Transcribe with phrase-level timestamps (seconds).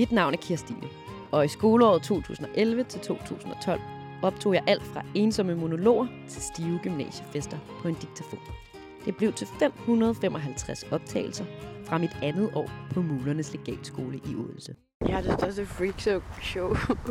[0.00, 0.88] Mit navn er Kirstine,
[1.30, 3.80] og i skoleåret 2011 til 2012
[4.22, 8.40] optog jeg alt fra ensomme monologer til stive gymnasiefester på en diktafon.
[9.04, 11.44] Det blev til 555 optagelser
[11.84, 14.74] fra mit andet år på Mulernes Legatskole i Odense.
[15.08, 16.00] Jeg er det største freak
[16.42, 16.68] show,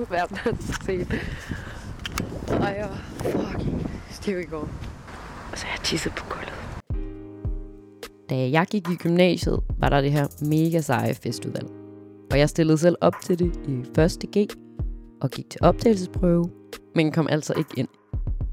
[0.09, 1.13] verden har set.
[2.47, 4.69] Og jeg var fucking stiv i går.
[5.51, 6.53] Og så har jeg tisset på gulvet.
[8.29, 11.78] Da jeg gik i gymnasiet, var der det her mega seje festudvalg.
[12.31, 14.17] Og jeg stillede selv op til det i 1.
[14.37, 14.51] G
[15.21, 16.49] og gik til optagelsesprøve,
[16.95, 17.87] men kom altså ikke ind.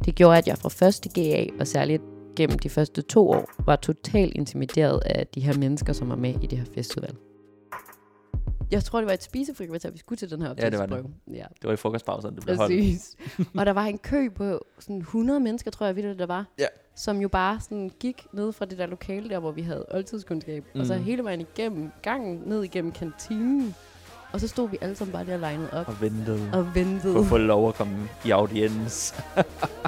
[0.04, 1.12] Det gjorde, at jeg fra 1.
[1.14, 2.02] G af, og særligt
[2.36, 6.34] gennem de første to år, var totalt intimideret af de her mennesker, som var med
[6.42, 7.14] i det her festival.
[8.70, 10.96] Jeg tror, det var et spisefrikvarter, vi skulle til den her Ja, det var det.
[10.96, 11.36] optagelsesprøve.
[11.36, 12.72] Ja, Det var i frokostpauserne, det blev holdt.
[12.72, 13.16] Præcis.
[13.58, 16.44] og der var en kø på sådan 100 mennesker, tror jeg, ved der var.
[16.58, 16.66] Ja.
[16.96, 20.64] Som jo bare sådan gik ned fra det der lokale der, hvor vi havde oldtidskundskab.
[20.74, 20.80] Mm.
[20.80, 21.02] Og så Mm.
[21.02, 23.74] hele vejen igennem gangen, ned igennem kantinen.
[24.32, 27.14] Og så stod vi alle sammen bare der legnet op Og ventede og ventede.
[27.14, 29.14] på at få lov at komme i audiens.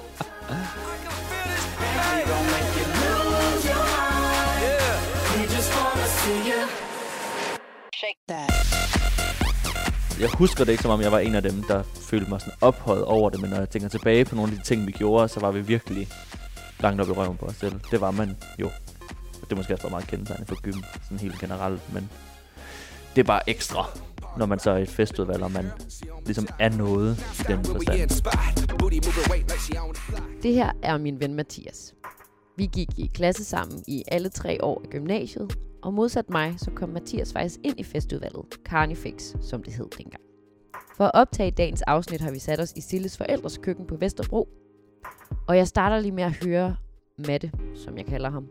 [10.21, 12.55] Jeg husker det ikke, som om jeg var en af dem, der følte mig sådan
[12.61, 15.29] ophøjet over det, men når jeg tænker tilbage på nogle af de ting, vi gjorde,
[15.29, 16.09] så var vi virkelig
[16.81, 17.81] langt op i røven på os selv.
[17.91, 18.71] Det var man jo.
[19.41, 22.11] Det er måske også bare meget kendetegnende for gym, sådan helt generelt, men
[23.17, 23.87] det er bare ekstra,
[24.39, 25.71] når man så er i et festudvalg, og man
[26.25, 28.11] ligesom er noget i den forstand.
[30.43, 31.95] Det her er min ven Mathias.
[32.59, 36.71] Vi gik i klasse sammen i alle tre år i gymnasiet, og modsat mig, så
[36.71, 40.23] kom Mathias faktisk ind i festudvalget, Carnifex, som det hed dengang.
[40.97, 44.49] For at optage dagens afsnit har vi sat os i Silles forældres køkken på Vesterbro,
[45.49, 46.77] og jeg starter lige med at høre
[47.27, 48.49] Matte, som jeg kalder ham,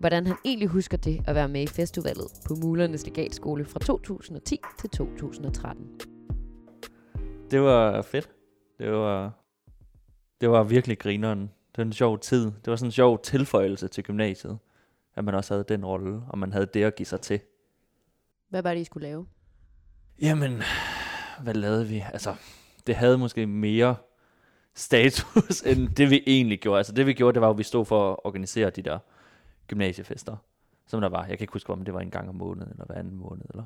[0.00, 4.60] hvordan han egentlig husker det at være med i festudvalget på Mulernes Legatskole fra 2010
[4.78, 5.86] til 2013.
[7.50, 8.30] Det var fedt.
[8.78, 9.44] Det var,
[10.40, 11.50] det var virkelig grineren.
[11.74, 12.44] Det var en sjov tid.
[12.44, 14.58] Det var sådan en sjov tilføjelse til gymnasiet.
[15.16, 17.40] At man også havde den rolle, og man havde det at give sig til.
[18.48, 19.26] Hvad var det, I skulle lave?
[20.20, 20.62] Jamen,
[21.42, 22.04] hvad lavede vi?
[22.12, 22.34] Altså,
[22.86, 23.96] det havde måske mere
[24.74, 26.78] status, end det vi egentlig gjorde.
[26.78, 28.98] Altså det vi gjorde, det var at vi stod for at organisere de der
[29.66, 30.36] gymnasiefester,
[30.86, 31.20] som der var.
[31.20, 33.44] Jeg kan ikke huske, om det var en gang om måneden, eller hver anden måned,
[33.50, 33.64] eller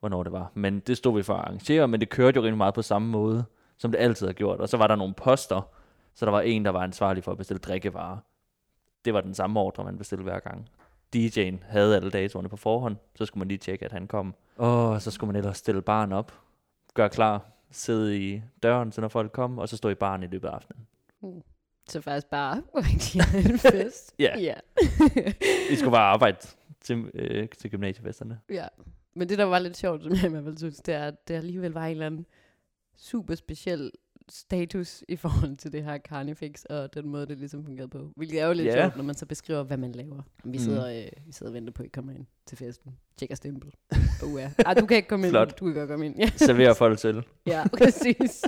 [0.00, 0.52] hvornår det var.
[0.54, 3.08] Men det stod vi for at arrangere, men det kørte jo rimelig meget på samme
[3.08, 3.44] måde,
[3.78, 4.60] som det altid har gjort.
[4.60, 5.70] Og så var der nogle poster,
[6.18, 8.18] så der var en, der var ansvarlig for at bestille drikkevarer.
[9.04, 10.68] Det var den samme ordre, man bestilte hver gang.
[11.16, 14.34] DJ'en havde alle datoerne på forhånd, så skulle man lige tjekke, at han kom.
[14.56, 16.32] Og så skulle man ellers stille barn op,
[16.94, 20.26] gøre klar, sidde i døren, så når folk kom, og så stå i baren i
[20.26, 20.86] løbet af aftenen.
[21.88, 24.14] Så faktisk bare rigtig en fest.
[24.18, 24.38] Ja.
[24.38, 24.54] ja.
[25.70, 26.36] Vi skulle bare arbejde
[26.80, 28.40] til, øh, til gymnasiefesterne.
[28.50, 28.66] Ja,
[29.14, 31.28] men det der var lidt sjovt, som jeg i hvert fald synes, det er, at
[31.28, 32.26] det alligevel var en eller anden
[32.96, 33.90] super speciel
[34.30, 38.10] status i forhold til det her Carnifex, og den måde, det ligesom fungerede på.
[38.16, 38.82] Hvilket er jo lidt Ja.
[38.82, 40.22] sjovt, når man så beskriver, hvad man laver.
[40.44, 40.58] Vi Mm.
[40.58, 42.96] sidder, øh, vi sidder og venter på, at I kommer ind til festen.
[43.16, 43.72] Tjekker stempel.
[44.24, 44.50] Oh, ja.
[44.66, 45.32] Ah, du kan ikke komme ind.
[45.32, 45.60] Flot.
[45.60, 46.16] Du kan godt komme ind.
[46.18, 47.24] Ja, Serverer folk til.
[47.46, 48.44] ja præcis.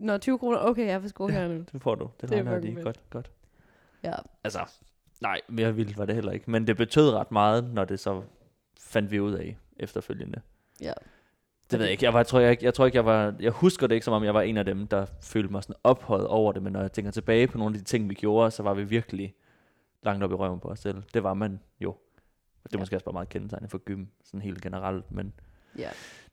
[0.00, 0.58] Nå, 20 kroner.
[0.58, 1.64] Okay, jeg for sko her nu.
[1.72, 2.10] Det får du.
[2.20, 3.30] Det, Det er de godt, godt.
[4.04, 4.12] Ja.
[4.44, 4.60] Altså,
[5.20, 6.50] nej, mere vildt var det heller ikke.
[6.50, 8.22] Men det betød ret meget, når det så
[8.80, 10.40] fandt vi ud af efterfølgende.
[10.80, 10.92] Ja.
[11.70, 12.04] Det ved jeg ikke.
[12.04, 13.34] Jeg, var, tror jeg, ikke- jeg tror ikke, jeg var...
[13.40, 15.76] Jeg husker det ikke, som om jeg var en af dem, der følte mig sådan
[15.84, 16.62] ophøjet over det.
[16.62, 18.84] Men når jeg tænker tilbage på nogle af de ting, vi gjorde, så var vi
[18.84, 19.34] virkelig
[20.02, 21.02] langt op i røven på os selv.
[21.14, 21.96] Det var man jo.
[22.62, 22.78] Det er Ja.
[22.78, 25.10] måske også bare meget kendetegnende for gym, sådan helt generelt.
[25.12, 25.32] Men
[25.78, 25.88] Ja.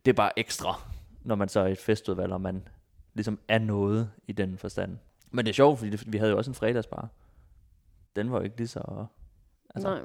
[0.06, 0.82] det er bare ekstra,
[1.22, 2.68] når man så er i et festudvalg, og man
[3.14, 4.98] ligesom er noget i den forstand.
[5.32, 7.10] Men det er sjovt, fordi det, vi havde jo også en fredagsbar.
[8.16, 9.06] Den var jo ikke lige så...
[9.76, 9.90] Altså.
[9.90, 10.00] Nej.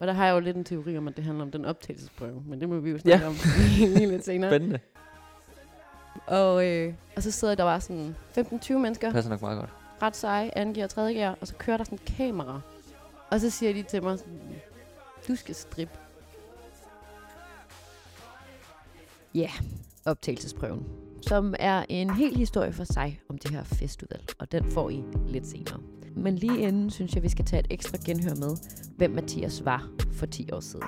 [0.00, 2.42] Og der har jeg jo lidt en teori om, at det handler om den optagelsesprøve,
[2.46, 3.28] men det må vi jo snakke Ja.
[3.30, 3.34] om
[3.94, 4.50] lige lidt senere.
[4.50, 4.78] Spændende.
[6.26, 9.70] Og, øh, og så sidder der bare sådan 15-20 mennesker, Passer nok meget godt.
[10.02, 12.60] ret seje, anden gear og tredje gear, og så kører der sådan et kamera.
[13.30, 14.40] Og så siger de til mig sådan,
[15.28, 15.94] du skal strippe.
[19.34, 19.50] Ja, yeah,
[20.04, 20.86] optagelsesprøven.
[21.22, 25.02] Som er en hel historie for sig om det her festudvalg, og den får I
[25.28, 25.80] lidt senere.
[26.16, 28.56] Men lige inden synes jeg, vi skal tage et ekstra genhør med,
[28.96, 30.86] hvem Mathias var for 10 år siden.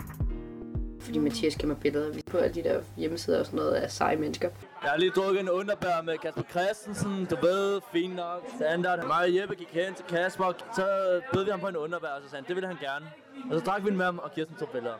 [1.00, 4.16] Fordi Mathias giver mig billeder på alle de der hjemmesider og sådan noget af seje
[4.16, 4.50] mennesker.
[4.82, 9.06] Jeg har lige drukket en underbær med Kasper Christensen, du ved, fint nok, standard.
[9.06, 10.86] Mig og Jeppe gik hen til Kasper, så
[11.32, 13.06] bød vi ham på en underbær, og så sagde han, det ville han gerne.
[13.50, 14.94] Og så drak vi den med ham, og Kirsten tog billeder.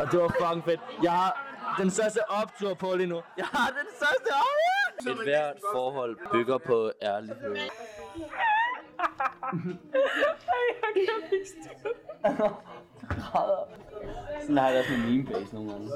[0.00, 0.80] Og det var fucking fedt.
[1.02, 1.32] Jeg har
[1.78, 3.20] den største optur på lige nu.
[3.36, 5.22] Jeg har den største optur!
[5.22, 7.56] Et hvert forhold bygger på ærlighed.
[14.42, 15.88] Sådan har jeg også med meme base nogle gange.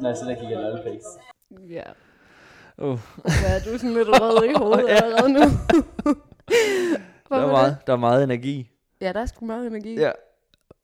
[0.00, 1.04] Nej, så der kigger lolpics.
[1.68, 1.82] Ja.
[2.78, 5.40] Uh, Hvad er du sådan lidt rød i hovedet allerede nu?
[7.30, 8.70] der, er meget, der er meget energi.
[9.00, 9.94] Ja, der er sgu meget energi.
[10.00, 10.10] Ja.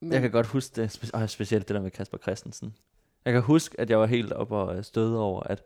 [0.00, 2.74] Men, Jeg kan godt huske det, spe- oh, specielt det der med Kasper Christensen.
[3.24, 5.62] Jeg kan huske, at jeg var helt oppe og støde over, at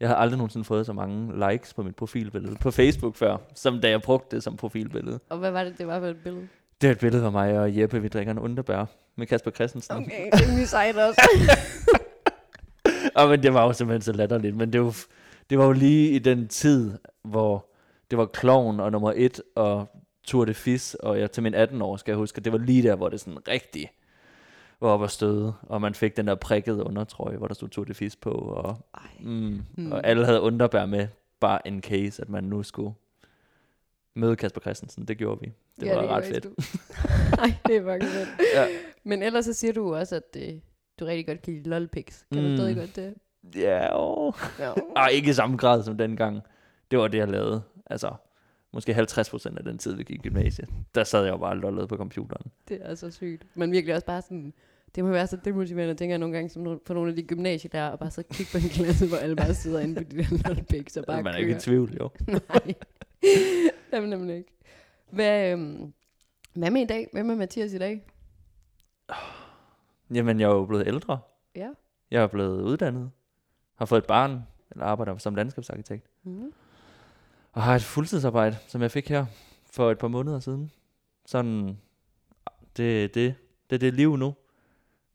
[0.00, 3.80] jeg havde aldrig nogensinde fået så mange likes på mit profilbillede på Facebook før, som
[3.80, 5.20] da jeg brugte det som profilbillede.
[5.28, 6.48] Og hvad var det, det var for et billede?
[6.80, 8.84] Det er et billede af mig og Jeppe, vi drikker en underbær
[9.16, 9.96] med Kasper Christensen.
[9.96, 11.20] Okay, det min sejt også.
[13.14, 14.56] Og men det var jo simpelthen så latterligt.
[14.56, 14.96] Men det var,
[15.50, 17.66] det var jo lige i den tid, hvor
[18.10, 19.86] det var Kloven og nummer et og
[20.24, 22.82] Tour de Fis, og jeg til min 18 år, skal jeg huske, det var lige
[22.82, 23.90] der, hvor det sådan rigtig
[24.80, 27.84] var op at støde, og man fik den der prikkede undertrøje, hvor der stod Tour
[27.84, 28.76] de Fis på, og,
[29.20, 29.92] mm, Mm.
[29.92, 31.08] og alle havde underbær med,
[31.40, 32.94] bare en case, at man nu skulle
[34.16, 35.04] møde Kasper Christensen.
[35.04, 35.52] Det gjorde vi.
[35.80, 36.44] Det Ja, var det ret fedt.
[37.36, 38.28] Nej, det er faktisk fedt.
[38.54, 38.66] Ja.
[39.04, 40.54] Men ellers så siger du også, at øh,
[41.00, 42.26] du rigtig godt kan lide lolpics.
[42.32, 42.48] Kan Mm.
[42.50, 43.14] du stadig godt det?
[43.56, 44.32] Ja, åh.
[44.58, 44.72] Ja.
[44.96, 46.40] Ej, ikke i samme grad som dengang.
[46.90, 47.62] Det var det, jeg lavede.
[47.86, 48.10] Altså,
[48.72, 50.68] måske 50% af den tid, vi gik i gymnasiet.
[50.94, 52.52] Der sad jeg jo bare og lollede på computeren.
[52.68, 53.46] Det er så sygt.
[53.54, 54.52] Men virkelig også bare sådan,
[54.94, 57.70] det må være så demotiverende, tænker jeg nogle gange, som på nogle af de gymnasier
[57.70, 60.16] der, og bare så kigge på en klasse, hvor alle bare sidder inde på de
[60.16, 61.60] der lolpics og bare Man er ikke i kører.
[61.60, 62.10] tvivl, jo.
[62.32, 62.74] Nej,
[63.92, 64.52] Jamen, nemlig ikke.
[65.10, 65.92] Hvad, øhm,
[66.54, 67.08] hvad med i dag?
[67.12, 68.04] Hvad med Mathias i dag?
[70.14, 71.18] Jamen, jeg er jo blevet ældre.
[71.56, 71.68] Ja.
[72.10, 73.10] Jeg er blevet uddannet.
[73.76, 76.06] Har fået et barn, eller arbejder som landskabsarkitekt.
[76.24, 76.52] Mm.
[77.58, 79.26] Og har et fuldtidsarbejde, som jeg fik her
[79.70, 80.70] for et par måneder siden.
[81.26, 81.78] Sådan,
[82.76, 83.34] det, det,
[83.70, 84.34] det er det liv nu.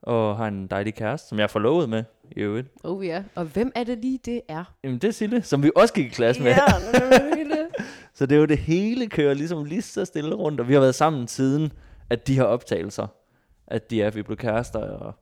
[0.02, 2.68] Og har en dejlig kæreste, som jeg er forlovet med i øvrigt.
[2.84, 3.24] Oh ja.
[3.36, 4.64] Og hvem er det lige, det er?
[4.84, 6.52] Jamen, det er Sille, som vi også gik i klasse med.
[6.52, 6.58] Ja.
[8.14, 10.80] Så det er jo det hele kører ligesom lige så stille rundt, og vi har
[10.80, 11.74] været sammen siden,
[12.10, 13.08] at de her optagelser,
[13.68, 15.14] at de er, vi blev kærester, og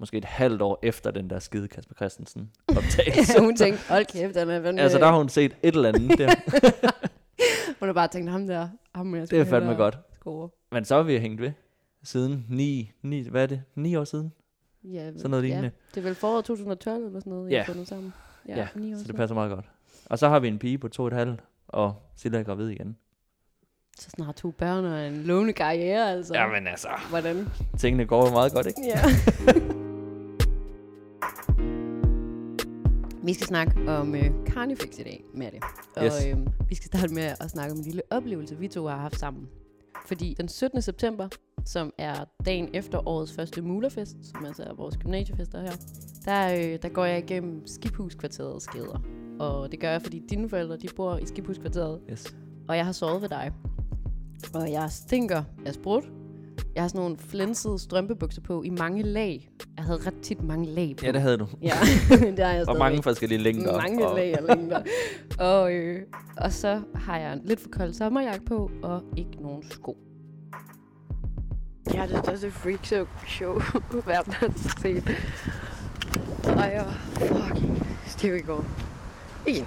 [0.00, 3.32] måske et halvt år efter den der skide Kasper Christensen optagelse.
[3.32, 6.18] Så hun tænkte, hold kæft, han er altså der har hun set et eller andet
[6.18, 6.34] der.
[7.78, 9.98] Hun har bare tænkt, ham der, ham jeg Det er fandme godt.
[10.20, 10.48] Score.
[10.72, 11.52] Men så har vi hængt ved
[12.02, 13.62] siden 9, 9, hvad er det?
[13.74, 14.32] 9 år siden?
[14.84, 15.64] Ja, Sådan noget lignende.
[15.64, 17.58] Ja, det er vel foråret 2012 eller sådan noget, I Ja.
[17.58, 18.12] har fundet sammen.
[18.48, 19.16] Ja, Ja, Så det siden.
[19.16, 19.64] passer meget godt.
[20.06, 22.68] Og så har vi en pige på to og et halvt, og Silla er gravid
[22.68, 22.96] igen.
[23.98, 26.34] Så snart to børn og en lovende karriere, altså.
[26.34, 27.48] Jamen altså, Hvordan?
[27.78, 28.80] tingene går jo meget godt, ikke?
[28.86, 28.98] Ja.
[33.28, 35.62] vi skal snakke om øh, Carnifex i dag, med det.
[35.96, 36.26] Og Yes.
[36.26, 36.36] øh,
[36.68, 39.48] vi skal starte med at snakke om en lille oplevelse, vi to har haft sammen.
[40.06, 40.82] Fordi den 17.
[40.82, 41.28] september,
[41.64, 42.14] som er
[42.44, 45.72] dagen efter årets første Mulerfest, som altså er vores gymnasiefester her,
[46.24, 49.02] der, øh, der går jeg igennem Skibhuskvarterets gader.
[49.40, 52.36] Og det gør jeg, fordi dine forældre, de bor i Skibhuskvarteret, Yes.
[52.68, 53.52] og jeg har sovet ved dig.
[54.54, 56.04] Og jeg stinker af sprut.
[56.74, 59.48] Jeg har sådan nogle flænsede strømpebukser på i mange lag.
[59.76, 61.06] Jeg havde ret tit mange lag på.
[61.06, 61.46] Ja, det havde du.
[61.62, 61.72] Ja,
[62.36, 63.76] det har jeg Og mange forskellige længder.
[63.76, 64.82] Mange og, lag og længder.
[65.38, 66.02] og, øh,
[66.36, 69.96] og så har jeg en lidt for kold sommerjakke på, og ikke nogen sko.
[71.94, 73.54] Jeg er det freak show, show
[74.06, 75.08] verden har set.
[76.44, 78.64] Og jeg var fucking stiv i går.
[79.46, 79.66] Igen.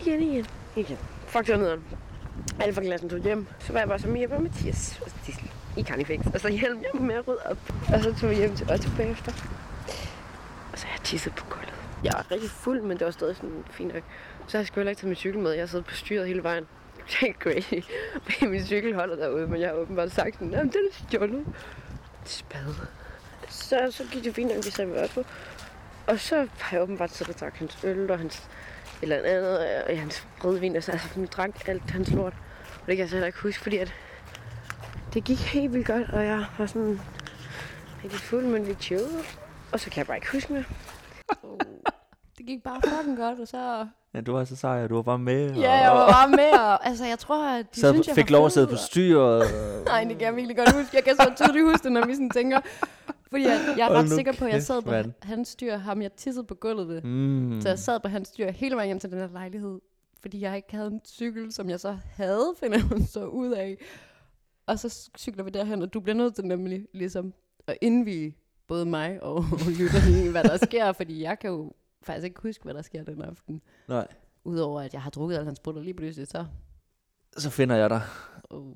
[0.00, 0.46] Igen, igen,
[0.76, 0.96] igen.
[1.26, 1.80] Fuck, det var nederen.
[2.60, 3.46] Alle fra klassen tog hjem.
[3.60, 6.20] Så var jeg bare som Jeppe og Mathias og Dissel i Carnifex.
[6.34, 7.58] Og så hjalp jeg med at rydde op.
[7.94, 9.32] Og så tog vi hjem til Otto bagefter.
[10.72, 11.74] Og så har jeg tisset på gulvet.
[12.04, 14.02] Jeg var rigtig fuld, men det var stadig sådan fint nok.
[14.46, 15.52] Så har jeg sgu heller ikke taget min cykel med.
[15.52, 16.66] Jeg sad på styret hele vejen.
[17.10, 17.74] Det er crazy.
[18.40, 21.46] Men min cykel holder derude, men jeg har åbenbart sagt sådan, jamen den er stjålet.
[22.24, 22.74] Spade.
[23.48, 25.24] Så, så gik det fint nok, vi sagde vi på.
[26.06, 28.48] Og så har jeg åbenbart siddet og drak hans øl og hans
[29.02, 32.32] eller andet, og hans rødvin, og så altså, han drak alt hans lort.
[32.80, 33.92] Og det kan jeg så heller ikke huske, fordi at
[35.14, 37.00] det gik helt vildt godt, og jeg var sådan
[38.04, 39.02] rigtig fuld, men lidt chill.
[39.72, 40.64] Og så kan jeg bare ikke huske mere.
[42.38, 43.86] det gik bare fucking godt, og så...
[44.14, 45.54] Ja, du var så sej, og du var bare med.
[45.54, 48.30] Ja, jeg var bare med, og altså, jeg tror, at de sad, synes, jeg fik
[48.30, 49.44] lov at sidde på og- styret.
[49.86, 50.96] Nej, det kan jeg virkelig godt huske.
[50.96, 52.60] Jeg kan så tydeligt huske det, når vi sådan tænker.
[53.32, 55.12] Fordi jeg, jeg er ret sikker på, at jeg sad på mand.
[55.22, 57.02] hans styr, ham jeg tissede på gulvet ved.
[57.02, 57.60] Mm.
[57.60, 59.80] Så jeg sad på hans styr hele vejen hjem til den her lejlighed,
[60.20, 63.78] fordi jeg ikke havde en cykel, som jeg så havde, finder jeg så ud af.
[64.66, 67.34] Og så cykler vi derhen, og du bliver nødt til nemlig ligesom
[67.66, 68.36] at indvige
[68.66, 69.44] både mig og
[69.78, 71.72] lytterne i, hvad der sker, fordi jeg kan jo
[72.02, 73.62] faktisk ikke huske, hvad der sker den aften.
[73.88, 74.06] Nej.
[74.44, 76.44] Udover at jeg har drukket al hans sprutter lige pludselig, så...
[77.36, 78.02] Så finder jeg dig.
[78.50, 78.74] Oh.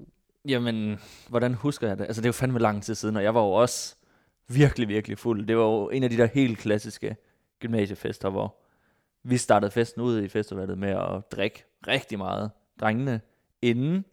[0.48, 0.98] Jamen,
[1.28, 2.04] hvordan husker jeg det?
[2.04, 3.96] Altså, det er jo fandme lang tid siden, og jeg var jo også
[4.48, 5.46] virkelig, virkelig fuld.
[5.46, 7.16] Det var jo en af de der helt klassiske
[7.60, 8.56] gymnasiefester, hvor
[9.22, 12.50] vi startede festen ud i festivalet med at drikke rigtig meget,
[12.80, 13.20] drengene,
[13.62, 14.04] inden.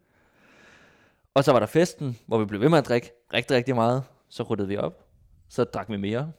[1.34, 4.04] Og så var der festen, hvor vi blev ved med at drikke rigtig, rigtig meget.
[4.30, 5.08] Så ruttede vi op.
[5.50, 6.32] Så drak vi mere.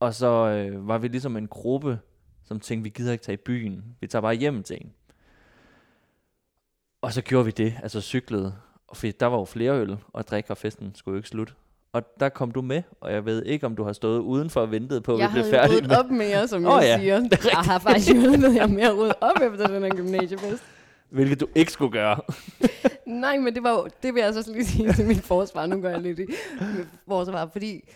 [0.00, 1.98] Og så øh, var vi ligesom en gruppe,
[2.44, 3.96] som tænkte, vi gider ikke tage i byen.
[4.00, 4.92] Vi tager bare hjem til en.
[7.02, 8.56] Og så gjorde vi det, altså cyklede.
[8.86, 11.52] Og der var jo flere øl og drikke, og festen skulle jo ikke slutte.
[11.94, 14.70] Og der kom du med, og jeg ved ikke, om du har stået udenfor og
[14.70, 15.96] ventet på, at jeg vi blev havde jo færdige ryddet med.
[15.96, 17.20] op mere, som Åh jeg ja, siger.
[17.52, 20.62] Jeg har faktisk hjulpet jer med at rydde op efter den her gymnasiefest.
[21.10, 22.20] Hvilket du ikke skulle gøre.
[23.06, 25.66] Nej, men det var jo, det vil jeg så også lige sige til mit forsvar.
[25.66, 26.26] Nu går jeg lidt i
[27.08, 27.88] forsvar, fordi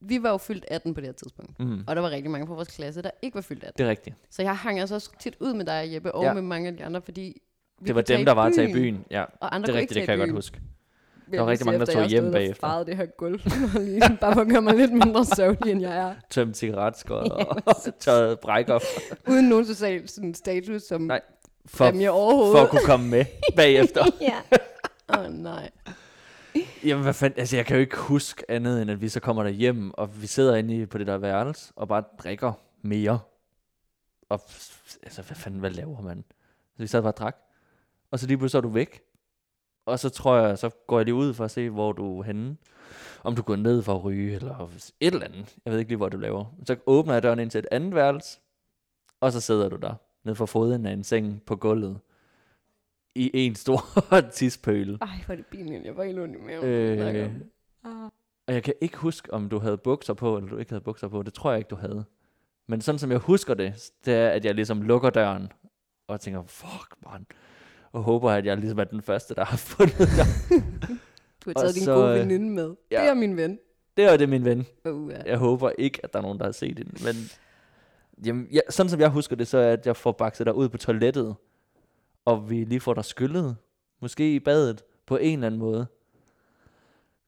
[0.00, 1.60] vi var jo fyldt 18 på det her tidspunkt.
[1.60, 1.84] Mm.
[1.86, 3.78] Og der var rigtig mange fra vores klasse, der ikke var fyldt 18.
[3.78, 4.16] Det er rigtigt.
[4.30, 6.32] Så jeg hang altså også tit ud med dig, Jeppe, og Ja.
[6.32, 7.42] med mange af de andre, fordi
[7.80, 9.04] vi Det var dem, der var tage i byen.
[9.10, 10.60] Ja, Og andre det er rigtigt, det kan jeg godt huske.
[11.38, 12.60] Der var jeg rigtig mange, der tog jeg hjem bagefter.
[12.66, 13.40] faret det her gulv,
[13.84, 16.14] lige, bare for at gøre mig lidt mindre søvnig, end jeg er.
[16.30, 17.32] Tømt cigaretskåret
[17.66, 18.78] og tørret brækker
[19.28, 21.20] Uden nogen social sådan, status som Nej,
[21.66, 22.52] for, præmie overhovedet.
[22.56, 23.24] for at kunne komme med
[23.56, 24.04] bagefter.
[24.20, 24.34] ja.
[25.18, 25.70] Åh oh, nej.
[26.84, 29.42] Jamen, hvad fanden, altså jeg kan jo ikke huske andet, end at vi så kommer
[29.42, 33.18] der hjem, og vi sidder inde i- på det der værelse, og bare drikker mere.
[34.28, 34.40] Og
[35.02, 36.24] altså, hvad fanden, hvad laver man?
[36.76, 37.36] Så vi sad bare og drak.
[38.10, 39.00] Og så lige pludselig så er du væk.
[39.90, 42.22] Og så tror jeg, så går jeg lige ud for at se, hvor du er
[42.22, 42.56] henne.
[43.24, 44.70] Om du går ned for at ryge, eller
[45.00, 45.56] et eller andet.
[45.64, 46.44] Jeg ved ikke lige, hvor du laver.
[46.64, 48.40] Så åbner jeg døren ind til et andet værelse,
[49.20, 49.94] og så sidder du der,
[50.24, 51.98] nede for foden af en seng på gulvet,
[53.14, 53.80] i en stor
[54.36, 54.98] tispøl.
[55.00, 55.84] Ej, hvor er det pinligt.
[55.84, 56.64] Jeg var helt ondt i maven.
[56.64, 57.30] Øh,
[58.46, 61.08] og jeg kan ikke huske, om du havde bukser på, eller du ikke havde bukser
[61.08, 61.22] på.
[61.22, 62.04] Det tror jeg ikke, du havde.
[62.66, 65.52] Men sådan som jeg husker det, det er, at jeg ligesom lukker døren,
[66.08, 67.26] og tænker, fuck, man.
[67.92, 70.26] Og håber, at jeg ligesom er den første, der har fundet dig.
[71.44, 72.74] Du har og taget din så, gode øh, veninde med.
[72.90, 73.00] ja.
[73.00, 73.58] Det er min ven.
[73.96, 74.66] Det er det, min ven.
[74.88, 75.22] Uh, ja.
[75.26, 77.04] Jeg håber ikke, at der er nogen, der har set det.
[77.04, 77.14] Men
[78.26, 80.68] jamen, ja, sådan som jeg husker det, så er, at jeg får bakset dig ud
[80.68, 81.34] på toilettet,
[82.24, 83.56] og vi lige får dig skyllet.
[84.00, 85.86] Måske i badet, på en eller anden måde.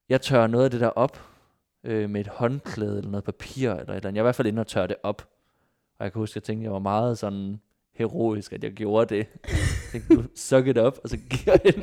[0.09, 1.23] Jeg tørrer noget af det der op,
[1.85, 4.05] øh, med et håndklæde eller noget papir, eller et eller andet.
[4.05, 5.29] Jeg er i hvert fald inde og tørre det op.
[5.99, 7.61] Og jeg kan huske, at jeg tænkte, at jeg var meget sådan
[7.95, 9.27] heroisk, at jeg gjorde det.
[9.49, 11.83] Jeg tænkte, suck it up, og så gik jeg ind.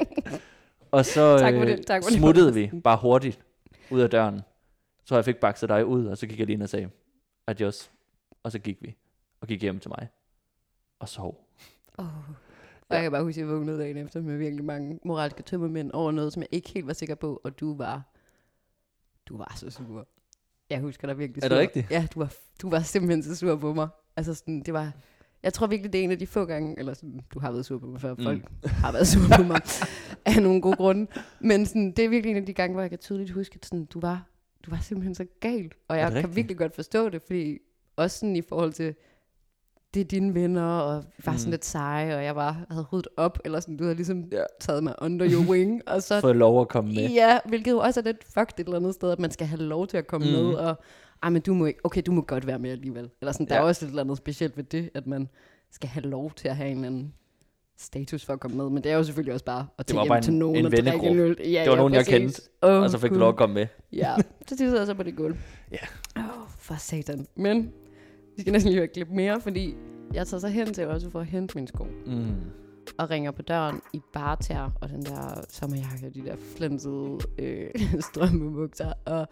[0.91, 2.17] Og så Tak for øh, det, tak for det.
[2.17, 3.39] smuttede vi bare hurtigt
[3.91, 4.41] ud af døren.
[5.05, 6.89] Så jeg fik bakset dig ud, og så gik jeg lige ind og sagde,
[7.47, 7.91] adios.
[8.43, 8.95] Og så gik vi,
[9.41, 10.07] og gik hjem til mig.
[10.99, 11.47] Og sov.
[11.97, 12.05] Oh.
[12.89, 15.91] Og jeg kan bare huske, at jeg vågnede dagen efter med virkelig mange moralske tømmermænd
[15.91, 18.01] over noget, som jeg ikke helt var sikker på, og du var,
[19.25, 20.07] du var så sur.
[20.69, 21.55] Jeg husker dig virkelig Er sur.
[21.55, 21.91] det rigtigt?
[21.91, 23.87] Ja, du var, du var simpelthen så sur på mig.
[24.15, 24.91] Altså sådan, det var,
[25.43, 27.65] jeg tror virkelig, det er en af de få gange, eller sådan, du har været
[27.65, 28.24] sur på mig før, Mm.
[28.24, 29.62] folk har været sur på mig,
[30.25, 31.08] af nogle gode grunde.
[31.39, 33.65] Men sådan, det er virkelig en af de gange, hvor jeg kan tydeligt huske, at
[33.65, 34.27] sådan, du var,
[34.65, 35.72] du var simpelthen så gal.
[35.88, 36.36] Og jeg kan rigtigt?
[36.36, 37.58] virkelig godt forstå det, fordi
[37.96, 38.96] også sådan i forhold til,
[39.93, 41.51] det er dine venner, og var sådan Mm.
[41.51, 44.43] lidt seje, og jeg var, havde ryddet op, eller sådan, du havde ligesom Ja.
[44.60, 47.10] taget mig under your wing, og så, Fået lov at komme med.
[47.10, 49.62] ja, hvilket jo også er lidt fucked et eller andet sted, at man skal have
[49.62, 50.34] lov til at komme Mm.
[50.34, 50.75] med, og,
[51.24, 53.10] ej, men du må ikke, okay, du må godt være med alligevel.
[53.22, 53.62] Eller sådan, der Ja.
[53.62, 55.29] er også et eller andet specielt ved det, at man
[55.72, 57.13] skal have lov til at have en eller anden
[57.77, 60.22] status for at komme med, men det er jo selvfølgelig også bare at tage hjem
[60.22, 61.36] til en- nogen en og drikke en øl.
[61.39, 62.13] Ja, Det var ja, nogen, jeg præcis.
[62.13, 63.67] kendte, Åh, Og så fik du lov at komme med.
[63.93, 64.15] Ja,
[64.48, 65.38] så de sidder så på det gulv.
[65.72, 65.77] Ja.
[66.17, 67.27] Åh, oh, for satan.
[67.36, 67.72] Men
[68.39, 69.75] vi skal næsten lige et klip mere, fordi
[70.13, 71.84] jeg tager så hen til også for at hente min sko.
[72.05, 72.36] Mm.
[72.98, 77.69] Og ringer på døren i barter og den der sommerjakke og de der flænsede øh,
[78.12, 78.93] strømmebukser.
[79.05, 79.27] Og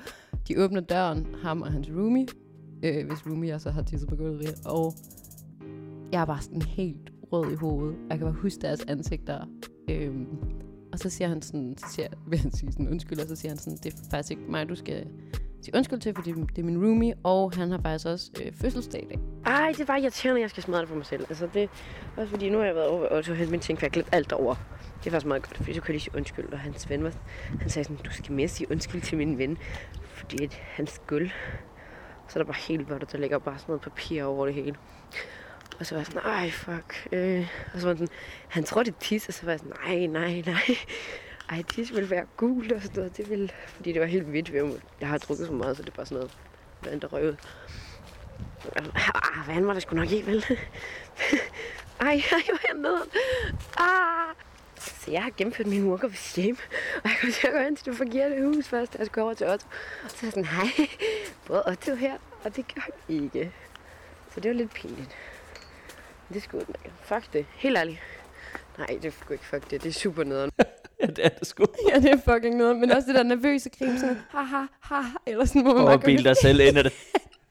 [0.48, 2.28] de åbner døren, ham og hans roomie.
[2.84, 4.62] Øh, hvis roomie jeg så har tisset på gulvet.
[4.66, 4.94] Og
[6.12, 7.96] jeg er bare sådan helt rød i hovedet.
[8.10, 9.46] Jeg kan bare huske deres ansigter.
[9.90, 10.28] Øhm,
[10.92, 13.52] og så siger han sådan, så siger, vil han sige sådan undskyld, og så siger
[13.52, 15.08] han sådan, det er faktisk ikke mig, du skal
[15.62, 19.04] sige undskyld til, fordi det er min roomie, og han har faktisk også øh, fødselsdag
[19.04, 19.20] i dag.
[19.46, 21.26] Ej, det var irriterende, at jeg skal smadre det for mig selv.
[21.30, 21.70] Altså det,
[22.18, 23.94] også fordi nu har jeg været over og så hente min ting, for jeg har
[23.94, 24.56] glemt alt over.
[25.00, 27.04] Det er faktisk meget godt, fordi så kan jeg lige sige undskyld, og hans ven
[27.04, 27.14] var,
[27.60, 29.58] han sagde sådan, du skal mere sige undskyld til min ven,
[30.14, 31.30] fordi at hans guld.
[32.28, 34.76] så er der bare helt vådt, der ligger bare sådan noget papir over det hele.
[35.80, 37.08] Og så var jeg sådan, nej, fuck.
[37.12, 37.48] Øh.
[37.74, 38.16] Og så var han sådan,
[38.48, 40.76] han tror, det er tis, og så var jeg sådan, nej, nej, nej.
[41.50, 43.18] Ej, det ville være gul og sådan noget.
[43.18, 44.50] Det vil, fordi det var helt hvidt.
[45.02, 46.38] Jeg har drukket så meget, så det er bare sådan noget
[46.84, 47.36] vand, der røg ud.
[48.76, 50.46] Ah, vand var der sgu nok ikke, vel?
[52.00, 53.02] ej, ej, hvor er jeg.
[53.78, 54.36] Ah.
[54.78, 56.58] Så jeg har gennemført min walk of shame.
[57.04, 59.24] Og jeg kom til at gå hen til det forkerte hus først, da jeg skulle
[59.24, 59.68] over til Otto.
[60.04, 60.88] Og så er jeg sådan, hej,
[61.46, 63.52] både Otto her, og det gør jeg ikke.
[64.34, 65.16] Så det var lidt pinligt.
[66.34, 66.92] Det skulle ikke.
[67.02, 67.46] Fuck det.
[67.56, 68.00] Helt ærligt.
[68.78, 69.84] Nej, det er ikke fuck det.
[69.84, 70.52] Det er super nederen.
[71.02, 71.66] Ja, det er det sgu.
[71.94, 72.76] ja, det er fucking noget.
[72.78, 75.88] Men også det der nervøse grin, sådan, ha, ha, ha, eller sådan, hvor man Og
[75.88, 76.94] bare bil dig selv ind det.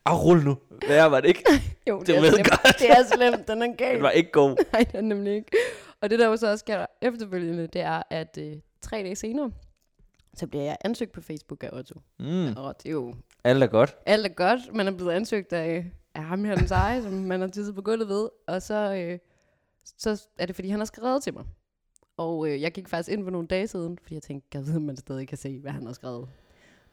[0.08, 0.56] Ah, rul nu.
[0.86, 1.44] Hvad var det ikke?
[1.88, 2.48] Jo, Det det, er ved slemt.
[2.50, 2.76] godt.
[2.78, 3.94] Det er slemt, den er gal.
[3.94, 4.56] Det var ikke god.
[4.72, 5.50] Nej, det er den nemlig ikke.
[6.00, 9.50] Og det der jo så også sker efterfølgende, det er, at øh, tre dage senere,
[10.34, 11.94] så bliver jeg ansøgt på Facebook af Otto.
[12.18, 12.56] Mm.
[12.56, 13.96] Og det er jo Alt er godt.
[14.06, 14.60] Alt er godt.
[14.74, 17.82] Man er blevet ansøgt af, af ham her, den seje, som man har tisset på
[17.82, 18.28] gulvet ved.
[18.48, 19.18] Og så, øh,
[19.98, 21.44] så er det, fordi han har skrevet til mig.
[22.16, 24.76] Og øh, jeg gik faktisk ind for nogle dage siden, fordi jeg tænkte, jeg ved,
[24.76, 26.28] om man stadig kan se, hvad han har skrevet.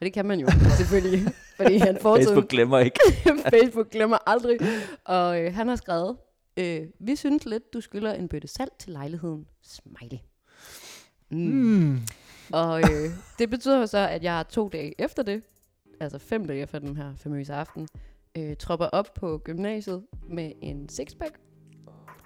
[0.00, 1.34] det kan man jo, selvfølgelig.
[1.56, 3.00] fordi han fortid, Facebook glemmer ikke.
[3.58, 4.58] Facebook glemmer aldrig.
[5.04, 6.16] Og øh, han har skrevet,
[6.56, 9.46] øh, vi synes lidt, du skylder en bøtte salt til lejligheden.
[9.62, 10.18] Smiley.
[11.30, 11.38] Mm.
[11.38, 12.00] Mm.
[12.52, 15.42] Og øh, det betyder jo så, at jeg to dage efter det,
[16.00, 17.88] altså fem dage efter den her famøse aften,
[18.36, 21.38] øh, tropper op på gymnasiet med en sixpack.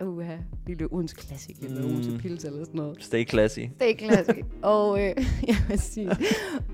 [0.00, 0.37] Uha,
[0.67, 1.87] lille Odense Classic eller Mm.
[1.87, 2.97] Odense Pils eller sådan noget.
[3.05, 3.59] Stay classy.
[3.81, 4.38] Det er klassisk.
[4.62, 5.14] og, øh,
[5.47, 6.11] jeg vil sige,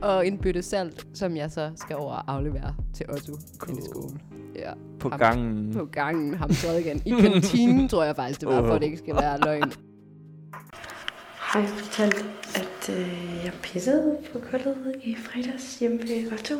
[0.02, 3.78] og en bøtte salt, som jeg så skal over og aflevere til Otto cool.
[3.78, 4.18] i skole.
[4.56, 5.18] Ja, På Ham.
[5.18, 5.72] gangen.
[5.72, 6.50] på gangen ham
[6.80, 7.02] igen.
[7.06, 9.72] I kantinen, tror jeg faktisk, det var, for at det ikke skal være løgn.
[11.38, 16.54] Har jeg fortalt, at øh, jeg pissede på gulvet i fredags hjemme ved Otto?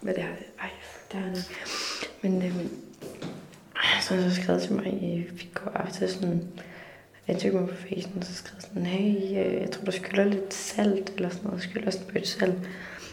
[0.00, 0.26] Hvad det er?
[0.60, 0.70] Ej,
[1.12, 1.44] det er det.
[2.22, 2.56] Men øh,
[4.02, 6.48] så har han så skrevet til mig i går aftes, sådan,
[7.28, 11.12] ansøgte mig på facen, så skrev sådan, hey, øh, jeg tror, du skylder lidt salt,
[11.16, 12.68] eller sådan noget, skylder sådan en bøtte salt.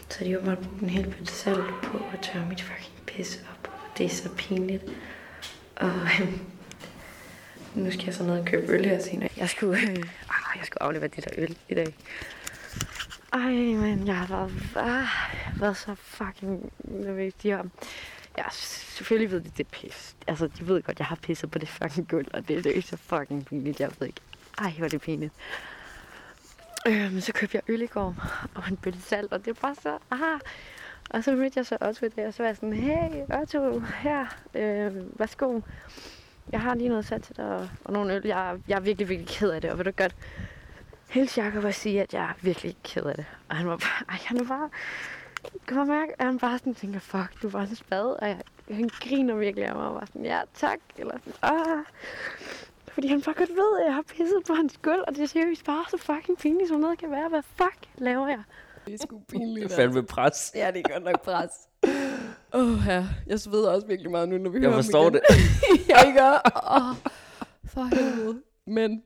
[0.08, 3.70] Så de jo brugt en hel bøtte salt på at tørre mit fucking pis op.
[3.98, 4.84] Det er så pinligt.
[5.76, 6.40] Og øhm,
[7.74, 9.28] nu skal jeg så ned og købe øl her senere.
[9.36, 9.96] Jeg skulle, øh,
[10.28, 11.94] ah, jeg skulle aflevere det der øl i dag.
[13.32, 17.34] Ej, men jeg har været, ah, været så fucking nervøs.
[17.34, 17.66] De har,
[18.38, 20.16] ja, selvfølgelig ved de, det er pis.
[20.26, 22.82] Altså, de ved godt, jeg har pisset på det fucking gulv, og det, det er
[22.82, 24.20] så fucking pinligt, jeg ved ikke.
[24.58, 25.32] Ej, hvor er det pinligt.
[26.86, 28.14] Øh, men så købte jeg øl i går,
[28.54, 30.38] og en bøtte salt, og det var bare så, aha.
[31.10, 33.78] Og så mødte jeg så Otto i dag, og så var jeg sådan, hey Otto,
[33.78, 35.60] her, øh, værsgo.
[36.52, 38.22] Jeg har lige noget sat til dig, og, og nogle øl.
[38.26, 40.16] Jeg, jeg er virkelig, virkelig ked af det, og vil du godt
[41.08, 43.24] hilse Jacob og sige, at jeg er virkelig ked af det.
[43.48, 44.70] Og han var bare, ej, han var bare,
[45.68, 48.40] kan man mærke, at han bare sådan tænker, fuck, du var en spade, og jeg,
[48.70, 51.84] han griner virkelig af mig, og var sådan, ja, tak, eller sådan, ah.
[52.92, 55.26] Fordi han bare godt ved, at jeg har pisset på hans gulv, og det er
[55.26, 57.28] seriøst bare så fucking pinligt, som noget kan være.
[57.28, 58.42] Hvad fuck laver jeg?
[58.86, 59.64] Det er sgu pinligt.
[59.64, 60.52] Det er fandme pres.
[60.54, 61.50] Ja, det er godt nok pres.
[62.54, 63.06] Åh, oh, ja.
[63.26, 65.12] Jeg sveder også virkelig meget nu, når vi Jeg hører ham forstår igen.
[65.12, 65.22] det.
[65.88, 66.62] jeg gør.
[66.76, 66.96] Åh,
[67.64, 68.42] for helvede.
[68.66, 69.02] Men,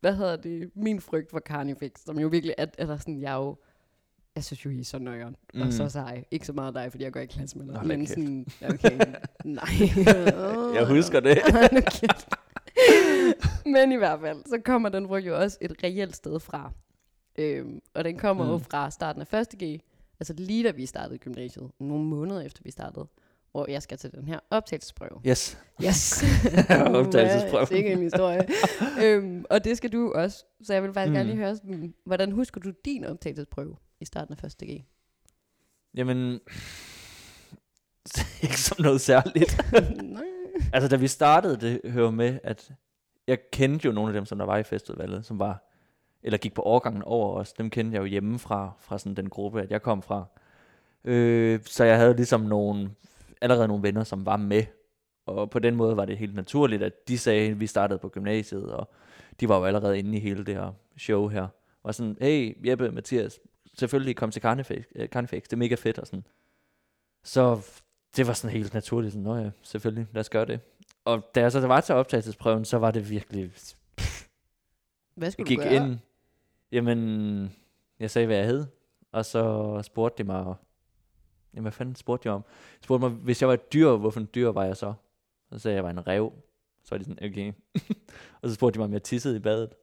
[0.00, 0.70] hvad hedder det?
[0.74, 3.56] Min frygt for Carnifex, som jo virkelig er, eller sådan, jeg er jo,
[4.36, 5.62] jeg synes jo, I er så nøjeren, mm.
[5.62, 6.24] og så sej.
[6.30, 7.74] Ikke så meget dig, fordi jeg går i klasse med dig.
[7.74, 8.98] Nå, men sådan, okay,
[9.44, 9.64] nej.
[10.74, 11.38] Jeg husker det.
[13.74, 16.72] Men i hvert fald, så kommer den frygt jo også et reelt sted fra.
[17.38, 18.50] Øhm, og den kommer mm.
[18.50, 19.46] jo fra starten af 1.
[19.62, 19.80] G,
[20.20, 23.06] altså lige da vi startede gymnasiet, nogle måneder efter vi startede,
[23.50, 25.20] hvor jeg skal til den her optagelsesprøve.
[25.26, 25.58] Yes.
[25.84, 26.24] Yes.
[26.70, 27.66] Optagelsesprøve.
[27.66, 28.48] Det er en historie.
[29.04, 30.44] øhm, og det skal du også.
[30.62, 31.10] Så jeg vil faktisk.
[31.10, 31.14] Mm.
[31.14, 34.56] gerne lige høre, sådan, hvordan husker du din optagelsesprøve i starten af 1.
[34.62, 34.84] G?
[35.94, 36.40] Jamen,
[38.42, 39.60] ikke som noget særligt.
[40.02, 40.22] Nej.
[40.72, 42.72] Altså, da vi startede, det hører med, at
[43.26, 45.64] jeg kendte jo nogle af dem, som der var i festudvalget, som var,
[46.22, 47.52] eller gik på overgangen over os.
[47.52, 50.24] Dem kendte jeg jo hjemmefra, fra sådan den gruppe, at jeg kom fra.
[51.04, 52.90] Øh, så jeg havde ligesom nogle,
[53.40, 54.64] allerede nogle venner, som var med.
[55.26, 58.08] Og på den måde var det helt naturligt, at de sagde, at vi startede på
[58.08, 58.90] gymnasiet, og
[59.40, 61.46] de var jo allerede inde i hele det her show her.
[61.82, 63.40] Og sådan, hey Jeppe, Mathias,
[63.74, 66.26] selvfølgelig kom til Carnifex, øh, Carnifex, det er mega fedt og sådan.
[67.24, 67.62] Så
[68.16, 70.60] det var sådan helt naturligt, sådan, nå ja, selvfølgelig, lad os gøre det.
[71.04, 73.52] Og da jeg så var til optagelsesprøven, så var det virkelig,
[75.14, 75.74] Hvad jeg skulle gik du gøre?
[75.74, 75.98] ind,
[76.72, 77.56] jamen,
[77.98, 78.66] jeg sagde, hvad jeg hed,
[79.12, 80.54] og så spurgte de mig,
[81.54, 82.42] jamen, hvad fanden spurgte jeg om?
[82.80, 84.94] De spurgte mig, hvis jeg var et dyr, hvorfor en dyr var jeg så?
[85.52, 86.32] Så sagde jeg, jeg var en rev.
[86.84, 87.52] Så var de sådan, okay.
[88.42, 89.74] og så spurgte de mig, om jeg tissede i badet.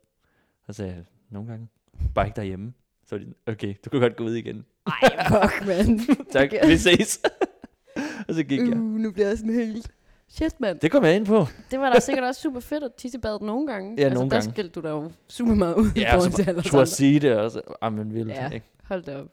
[0.65, 1.67] Så sagde jeg, nogle gange,
[2.15, 2.73] bare ikke derhjemme.
[3.09, 4.65] Så var de sådan, okay, du kan godt gå ud igen.
[4.87, 5.99] Ej, fuck, mand.
[6.33, 7.21] Tak, vi ses.
[8.27, 8.75] og så gik Uh, jeg.
[8.77, 9.91] nu bliver jeg sådan helt...
[10.27, 10.79] Shit, mand.
[10.79, 11.45] Det kom jeg ind på.
[11.71, 13.95] Det var da sikkert også super fedt at tisse i badet nogle gange.
[13.97, 14.51] Ja, altså, nogle der gange.
[14.53, 17.37] skældte du da jo super meget ud i Ja, forhold så til alle sige det
[17.37, 17.61] også.
[17.81, 18.49] Ah, men vildt, Ja.
[18.49, 18.65] ikke?
[18.83, 19.27] Hold da op.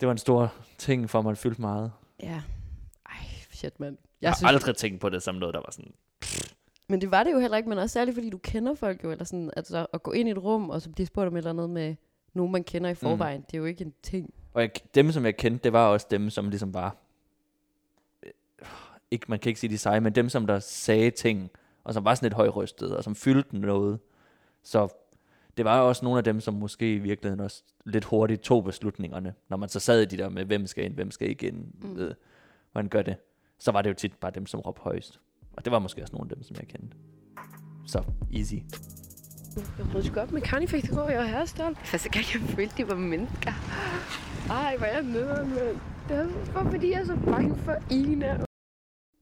[0.00, 1.92] Det var en stor ting for mig, det fyldte meget.
[2.22, 2.40] Ja.
[3.06, 3.16] Ej,
[3.52, 3.96] shit, mand.
[4.00, 5.92] Jeg, Jeg har synes, aldrig tænkt på det som noget, der var sådan...
[6.88, 9.10] Men det var det jo heller ikke, men også særligt fordi du kender folk jo,
[9.10, 11.38] eller sådan, altså at gå ind i et rum, og så blive spurgt om et
[11.38, 11.94] eller andet med
[12.34, 13.44] nogen, man kender i forvejen, mm.
[13.46, 14.34] det er jo ikke en ting.
[14.54, 16.96] Og jeg, dem, som jeg kendte, det var også dem, som ligesom var...
[18.22, 18.30] øh,
[19.10, 21.50] Ikke, man kan ikke sige de seje, men dem, som der sagde ting,
[21.84, 23.98] og som var sådan lidt højrystet, og som fyldte noget.
[24.62, 24.88] Så
[25.56, 29.34] det var også nogle af dem, som måske i virkeligheden også lidt hurtigt tog beslutningerne,
[29.48, 31.56] når man så sad i de der med, hvem skal ind, hvem skal ikke ind,
[31.56, 31.88] Mm.
[31.88, 31.96] mm.
[31.96, 32.14] ved,
[32.72, 33.16] hvordan gør det.
[33.58, 35.20] Så var det jo tit bare dem, som råbte højst.
[35.52, 36.96] Og det var måske også nogle af dem, som jeg kendte.
[37.86, 38.02] Så
[38.34, 38.54] easy.
[39.56, 41.78] Jeg brød sgu op med Carnifex i går, jeg var herrestolt.
[41.78, 43.52] Første gang, jeg følte, de var mennesker.
[44.50, 45.76] Ej, hvor er jeg nederen, mand.
[46.08, 48.40] Det er bare fordi, jeg er så bange for Ina.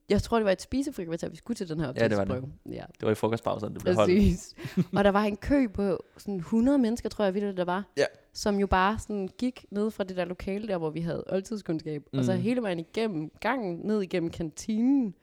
[0.09, 2.31] Jeg tror, det var et spisefrikvarter, vi skulle til den her Ja, det var det.
[2.35, 2.75] optagelsesprøve.
[2.75, 4.09] Ja, Det var i frokostpauserne, det blev holdt.
[4.11, 4.55] Præcis.
[4.97, 7.83] og der var en kø på sådan 100 mennesker, tror jeg, vildt der var.
[7.97, 8.05] Ja.
[8.33, 12.03] Som jo bare sådan gik ned fra det der lokale der, hvor vi havde oldtidskundskab.
[12.13, 12.19] Mm.
[12.19, 12.39] Og så Mm.
[12.41, 15.13] hele vejen igennem gangen, ned igennem kantinen.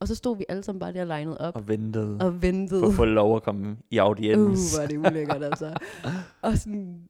[0.00, 2.82] Og så stod vi alle sammen bare der legnet op Og ventede og ventede.
[2.82, 4.74] på at få lov at komme i Uh, audiens.
[4.74, 5.74] hvor er det ulækkert, altså.
[6.42, 7.02] og, sådan,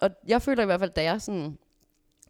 [0.00, 1.58] og jeg føler i hvert fald, da jeg sådan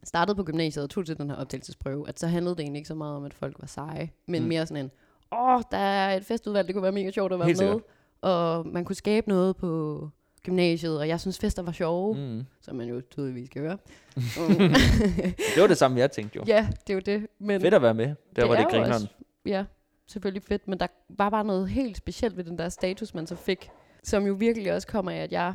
[0.04, 2.88] startede på gymnasiet og tog til den her optagelsesprøve, at så handlede det egentlig ikke
[2.88, 4.48] så meget om, at folk var seje, men Mm.
[4.48, 4.90] mere sådan en,
[5.32, 7.66] åh, der er et festudvalg, det kunne være mega sjovt at være Helt med.
[7.68, 7.82] sikkert.
[8.20, 10.08] Og man kunne skabe noget på
[10.42, 12.42] gymnasiet, og jeg synes fester var sjove, mm.
[12.60, 13.78] Som man jo tydeligvis skal høre.
[15.54, 16.44] Det var det samme, jeg tænkte jo.
[16.46, 17.26] ja, det er jo det.
[17.38, 18.06] Men Fedt at være med.
[18.06, 19.08] Der Det var det grineren.
[19.46, 19.64] Ja,
[20.06, 23.36] selvfølgelig fedt, men der var bare noget helt specielt ved den der status, man så
[23.36, 23.70] fik,
[24.02, 25.54] som jo virkelig også kommer af, at jeg,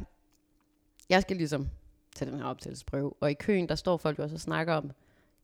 [1.09, 1.69] jeg skal ligesom
[2.15, 4.91] til den her optagelsesprøve, og i køen, der står folk jo også og snakker om,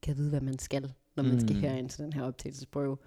[0.02, 1.40] kan jeg vide, hvad man skal, når man mm.
[1.40, 2.98] skal herind til den her optagelsesprøve.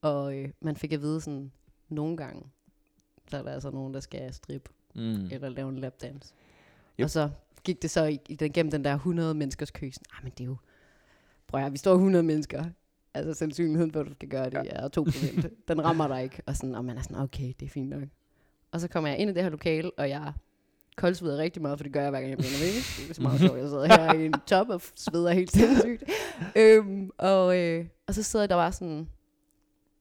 [0.00, 1.52] Og øh, man fik at vide sådan,
[1.88, 2.46] nogle gange,
[3.28, 5.28] så er der altså nogen, der skal strippe Mm.
[5.30, 6.34] eller lave en lapdance.
[7.00, 7.04] Yep.
[7.04, 7.30] Og så
[7.64, 9.90] gik det så i, i den, gennem den der 100 menneskers kø.
[9.90, 10.56] Sådan, ah, men det er jo...
[11.46, 12.64] Prøv at vi står 100 mennesker.
[13.14, 14.60] Altså sandsynligheden for, at du skal gøre det, ja.
[14.64, 15.46] er 2 procent.
[15.68, 16.42] den rammer dig ikke.
[16.46, 18.02] Og, sådan, og man er sådan, okay, det er fint nok.
[18.72, 20.32] Og så kommer jeg ind i det her lokale, og jeg
[20.96, 22.96] koldsveder rigtig meget, for det gør jeg hver gang jeg bliver nervøs.
[22.96, 26.04] Det er så meget sjovt, jeg sidder her i en top og sveder helt sindssygt.
[26.56, 29.08] øhm, og, øh, og så sidder der bare sådan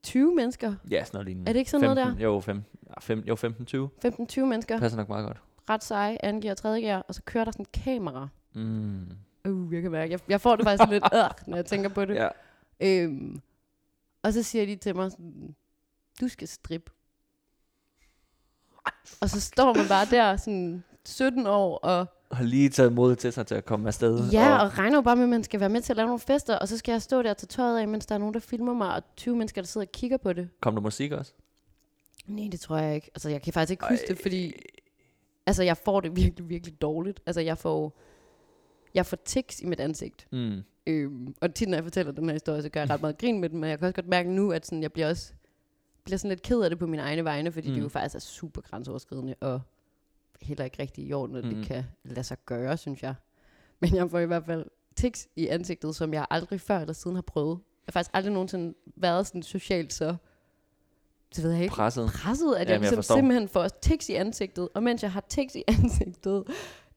[0.04, 0.74] 20 mennesker.
[0.92, 1.50] Ja, sådan noget lignende.
[1.50, 4.40] Er det ikke sådan noget 15, Jo, 15, ja, fem, jo 15-20.
[4.40, 4.80] 15-20 mennesker.
[4.80, 5.42] Passer nok meget godt.
[5.70, 9.08] Ret seje, anden gear og tredje gear, og så kører der sådan et kamera Mm.
[9.48, 12.06] Uh, jeg kan mærke, jeg, jeg får det faktisk lidt, øh, når jeg tænker på
[12.06, 12.16] det.
[12.16, 12.28] Ja.
[12.80, 13.42] Øhm,
[14.24, 15.56] og så siger de til mig sådan,
[16.22, 16.92] du skal strippe.
[19.22, 23.34] Og så står man bare der, sådan 17 år, og Har lige taget mod til
[23.34, 24.30] sig til at komme afsted.
[24.32, 26.06] ja, og, og regner jo bare med, at man skal være med til at lave
[26.08, 28.20] nogle fester, og så skal jeg stå der og tage tøjet af, mens der er
[28.20, 30.50] nogen, der filmer mig, og 20 mennesker, der sidder og kigger på det.
[30.62, 31.34] Kom der musik også?
[32.28, 33.12] Nej, det tror jeg ikke.
[33.16, 34.54] Altså, jeg kan faktisk ikke huske det, fordi
[35.46, 37.20] altså, jeg får det virkelig, virkelig dårligt.
[37.26, 38.00] Altså, jeg får,
[38.94, 40.28] jeg får tics i mit ansigt.
[40.32, 40.62] Mm.
[40.90, 43.40] Øhm, og tit, når jeg fortæller den her historie, så gør jeg ret meget grin
[43.40, 45.34] med den, men jeg kan også godt mærke nu, at sådan, jeg bliver også
[46.04, 47.74] bliver sådan lidt ked af det på mine egne vegne, fordi mm.
[47.74, 47.84] det Mm.
[47.84, 49.62] jo faktisk er super grænseoverskridende, og
[50.42, 51.50] heller ikke rigtig i orden, at mm.
[51.50, 51.56] Mm.
[51.56, 53.16] det kan lade sig gøre, synes jeg.
[53.80, 57.16] Men jeg får i hvert fald tics i ansigtet, som jeg aldrig før eller siden
[57.16, 57.58] har prøvet.
[57.58, 60.16] Jeg har faktisk aldrig nogensinde været sådan socialt så,
[61.36, 62.10] det ved jeg ikke, Presset.
[62.14, 63.16] presset, at jeg, Jamen, jeg ligesom forstår.
[63.16, 64.70] simpelthen får tics i ansigtet.
[64.74, 66.44] Og mens jeg har tics i ansigtet,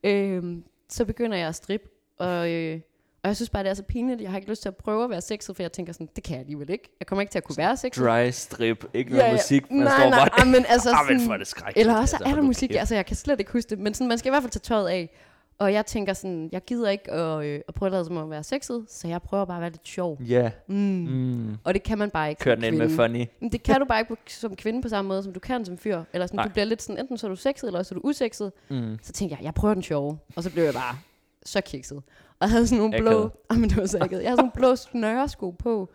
[0.04, 1.88] øhm, så begynder jeg at strippe.
[2.18, 2.80] Og, øh,
[3.22, 4.20] og jeg synes bare, det er så pinligt.
[4.20, 6.24] Jeg har ikke lyst til at prøve at være sexet, for jeg tænker sådan, det
[6.24, 6.96] kan jeg alligevel ikke.
[7.00, 8.04] Jeg kommer ikke til at kunne være sexet.
[8.04, 8.84] Dry strip.
[8.94, 9.70] Ikke noget musik.
[9.70, 10.44] Man nej, står nej, bare...
[10.44, 11.78] nej, men altså Ah, men sådan, er det skrækkeligt.
[11.78, 12.78] eller også altså, er der musik, kæft.
[12.78, 14.60] altså jeg kan slet ikke huske det, men sådan, man skal i hvert fald tage
[14.60, 15.10] tøjet af.
[15.58, 18.24] Og jeg tænker sådan, jeg gider ikke at, øh, at prøve at lade som om
[18.24, 20.18] at være sexet, så jeg prøver bare at være lidt sjov.
[20.22, 20.50] Ja.
[20.66, 20.76] Mm.
[20.76, 21.56] Mm.
[21.64, 23.26] Og det kan man bare ikke Kør den ind med funny.
[23.40, 25.78] Men det kan du bare ikke som kvinde på samme måde, som du kan som
[25.78, 26.02] fyr.
[26.12, 26.44] Eller sådan, Nej.
[26.46, 28.52] du bliver lidt sådan, enten så er du sexet, eller også er du usekset.
[28.68, 28.98] Mm.
[29.02, 30.18] Så tænkte jeg, jeg prøver den sjove.
[30.36, 30.96] Og så blev jeg bare
[31.44, 32.02] så kikset.
[32.42, 34.22] Og jeg havde sådan nogle blå, ah, men det var så akavet.
[34.22, 35.88] Jeg havde sådan nogle blå snøresko på,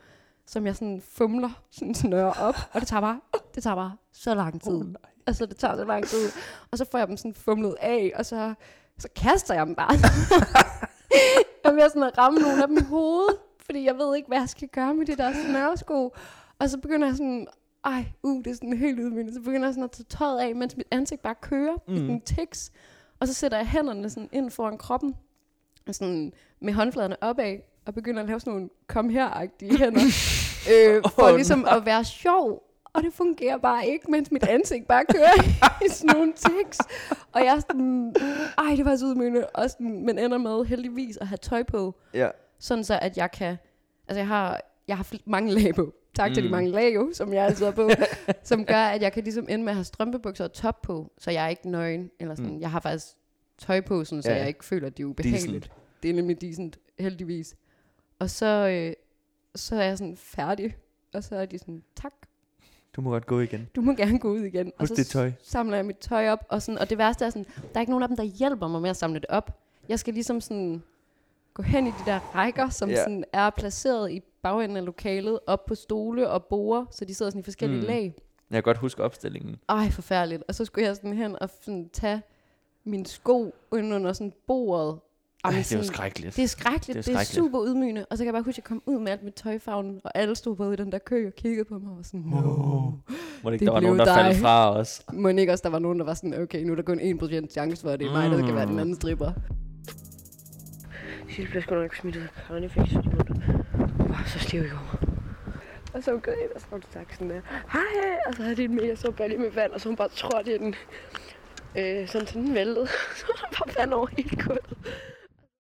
[0.46, 2.56] som jeg sådan fumler, sådan snører op.
[2.74, 3.20] Og det tager bare,
[3.56, 4.72] det tager bare så lang tid.
[4.72, 5.12] Oh, nej.
[5.28, 6.30] altså, det tager så lang tid.
[6.72, 8.54] Og så får jeg dem sådan fumlet af, og så,
[9.00, 9.92] så kaster jeg dem bare.
[11.66, 14.40] jeg ved sådan at ramme nogle af dem i hovedet, fordi jeg ved ikke, hvad
[14.40, 16.16] jeg skal gøre med de der snøresko.
[16.60, 17.48] Og så begynder jeg sådan,
[17.86, 19.34] ej, uh, det er sådan helt ydmygende.
[19.34, 21.94] Så begynder jeg sådan at tage tøjet af, mens mit ansigt bare kører mm.
[21.94, 22.72] i sådan tics.
[23.20, 25.16] Og så sætter jeg hænderne sådan ind foran kroppen,
[25.94, 30.02] sådan med håndfladerne opad, og begynder at lave sådan nogle kom her-agtige hænder,
[30.74, 32.64] øh, for Åh, ligesom at være sjov.
[32.94, 35.44] Og det fungerer bare ikke, mens mit ansigt bare kører
[35.86, 36.78] i sådan nogle tics.
[37.32, 38.16] Og jeg er sådan,
[38.58, 39.46] ej, det var så udmygende.
[39.48, 42.30] Og sådan, men ender med heldigvis at have tøj på, Ja.
[42.60, 43.58] sådan så at jeg kan,
[44.08, 45.94] altså jeg har, jeg har mange lag på.
[46.16, 46.34] Tak mm.
[46.34, 46.52] til de Mm.
[46.52, 47.90] mange lag jo, som jeg altid har på,
[48.44, 51.32] som gør, at jeg kan ligesom ende med at have strømpebukser og top på, så
[51.32, 52.52] jeg er ikke nøgen, eller sådan.
[52.54, 52.62] Mm.
[52.62, 53.08] Jeg har faktisk
[53.58, 54.38] tøj på, sådan, så Ja.
[54.38, 55.64] jeg ikke føler, at det er ubehageligt.
[55.64, 55.72] Decent.
[56.04, 57.56] Det er nemlig decent, heldigvis.
[58.20, 58.94] Og så, øh,
[59.56, 60.76] så er jeg sådan færdig,
[61.14, 62.14] og så er de sådan, tak,
[62.96, 63.70] Du må godt gå igen.
[63.76, 64.68] du må gerne gå ud igen.
[64.68, 65.32] og Husk så dit tøj.
[65.44, 67.92] samler jeg mit tøj op, og, sådan, og det værste er sådan, der er ikke
[67.92, 69.62] nogen af dem, der hjælper mig med at samle det op.
[69.90, 70.84] Jeg skal ligesom sådan
[71.54, 72.98] gå hen i de der rækker, som yeah.
[73.00, 77.30] sådan er placeret i bagenden af lokalet, op på stole og borde, så de sidder
[77.30, 77.88] sådan i forskellige mm.
[77.88, 78.14] lag.
[78.50, 79.56] Jeg kan godt huske opstillingen.
[79.70, 80.44] Ej, forfærdeligt.
[80.48, 82.22] Og så skulle jeg sådan hen og sådan tage
[82.88, 85.00] min sko ind under sådan bordet.
[85.44, 86.36] Ej, det er jo sådan- skrækkeligt.
[86.36, 86.88] det er skrækkeligt.
[86.88, 87.54] Det er er, det er skrækkeligt.
[87.54, 88.06] super ydmygende.
[88.10, 90.12] Og så kan jeg bare huske, at jeg kom ud med alt mit tøjfagnen, og
[90.16, 92.42] alle stod både i den der kø og kiggede på mig og var sådan, no.
[92.42, 95.02] Må det ikke, Det der var blev nogen, der faldt fra os.
[95.14, 97.48] Må ikke også, der var nogen, der var sådan, okay, nu er der kun 1%
[97.52, 99.32] chance for, at det er mig, der skal være den anden stripper.
[101.30, 102.90] Sidste bliver sgu nok smidt ud af Carnifex.
[104.34, 105.00] så stiv i går.
[105.94, 108.44] Og så går jeg ind, og så har du sagt sådan der, hej, og så
[108.44, 110.76] havde de en mega så balje med vand, og så hun bare trådt i den,
[111.78, 112.88] øh, sådan, sådan den væltede.
[113.18, 114.78] så var der bare vand over hele gulvet.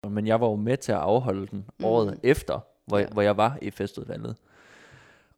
[0.09, 1.85] Men jeg var jo med til at afholde den Mm.
[1.85, 3.07] året efter, hvor, Ja.
[3.07, 4.35] hvor jeg var i festudvalget.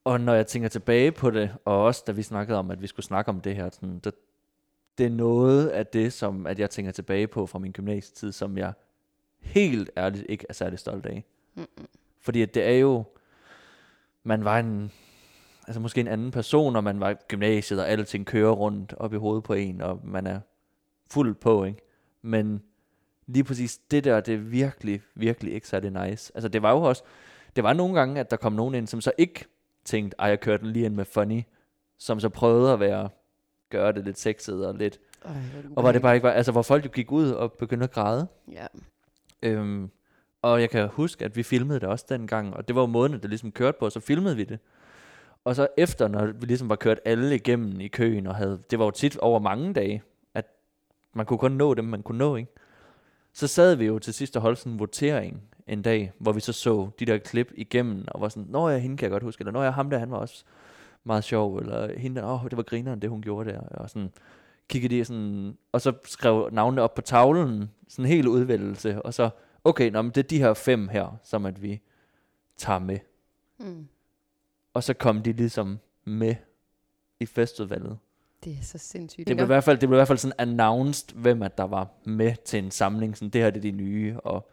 [0.03, 2.87] Og når jeg tænker tilbage på det, og også da vi snakkede om, at vi
[2.87, 4.13] skulle snakke om det her, sådan, det,
[4.97, 8.57] det er noget af det, som at jeg tænker tilbage på fra min gymnasietid, som
[8.57, 8.73] jeg
[9.39, 11.23] helt ærligt ikke er særlig stolt af.
[11.55, 11.87] Mm-mm.
[12.21, 13.03] Fordi at det er jo,
[14.23, 14.91] man var en,
[15.67, 19.13] altså måske en anden person, og man var i gymnasiet, og alting kører rundt op
[19.13, 20.39] i hovedet på en, og man er
[21.11, 21.79] fuld på, ikke?
[22.21, 22.61] Men
[23.27, 26.31] lige præcis det der, det er virkelig, virkelig ikke særlig nice.
[26.35, 27.03] Altså det var jo også,
[27.55, 29.45] det var nogle gange, at der kom nogen ind, som så ikke
[29.85, 31.41] tænkte, ej, jeg kørte den lige ind med funny,
[31.97, 33.09] som så prøvede at være,
[33.69, 35.31] gøre det lidt sexet og lidt, Ej,
[35.75, 37.91] og hvor det bare ikke var, altså hvor folk jo gik ud og begyndte at
[37.91, 38.27] græde.
[38.51, 38.67] Ja.
[39.43, 39.89] Øhm,
[40.41, 43.13] og jeg kan huske, at vi filmede det også dengang, og det var jo måden,
[43.13, 44.59] det ligesom kørte på, så filmede vi det.
[45.43, 48.79] Og så efter, når vi ligesom var kørt alle igennem i køen, og havde, det
[48.79, 50.03] var jo tit over mange dage,
[51.13, 52.51] man kunne kun nå dem, man kunne nå, ikke?
[53.33, 56.39] Så sad vi jo til sidst og holdt sådan en votering en dag, hvor vi
[56.39, 59.23] så så de der klip igennem, og var sådan, nå ja, hende kan jeg godt
[59.23, 60.43] huske, eller nå ja, ham der, han var også
[61.03, 64.11] meget sjov, eller hende der, åh, det var grineren, det hun gjorde der, og sådan,
[64.69, 69.13] kiggede de sådan, og så skrev navnene op på tavlen, sådan en hel udvælgelse, og
[69.13, 69.29] så,
[69.63, 71.81] okay, nå, men det er de her fem her, som at vi
[72.57, 72.99] tager med.
[73.59, 73.87] Mm.
[74.73, 76.35] Og så kom de ligesom med
[77.19, 77.97] i festudvalget.
[78.43, 79.27] Det er så sindssygt.
[79.27, 81.63] Det blev, i hvert fald, det blev i hvert fald sådan announced, hvem at der
[81.63, 83.17] var med til en samling.
[83.17, 84.19] Sådan, det her det er de nye.
[84.19, 84.49] Og,